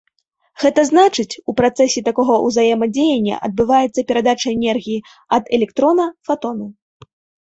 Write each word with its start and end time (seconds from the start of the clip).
Гэта 0.61 0.83
значыць, 0.91 1.39
у 1.51 1.53
працэсе 1.59 2.01
такога 2.07 2.33
ўзаемадзеяння 2.45 3.35
адбываецца 3.47 4.05
перадача 4.13 4.47
энергіі 4.55 4.97
ад 5.37 5.43
электрона 5.59 6.07
фатону. 6.29 6.65